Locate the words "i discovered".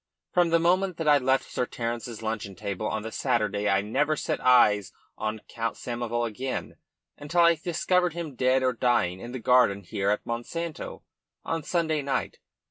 7.41-8.13